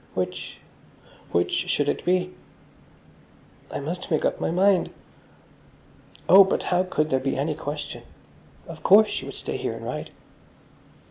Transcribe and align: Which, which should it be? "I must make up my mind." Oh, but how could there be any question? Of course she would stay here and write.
Which, 0.15 0.57
which 1.31 1.51
should 1.69 1.87
it 1.87 2.03
be? 2.03 2.33
"I 3.69 3.79
must 3.79 4.09
make 4.09 4.25
up 4.25 4.41
my 4.41 4.49
mind." 4.49 4.89
Oh, 6.27 6.43
but 6.43 6.63
how 6.73 6.81
could 6.81 7.11
there 7.11 7.19
be 7.19 7.37
any 7.37 7.53
question? 7.53 8.01
Of 8.67 8.81
course 8.81 9.09
she 9.09 9.25
would 9.25 9.35
stay 9.35 9.57
here 9.57 9.73
and 9.75 9.85
write. 9.85 10.09